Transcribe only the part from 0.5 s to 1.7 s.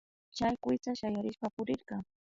kuytsa shayarishpa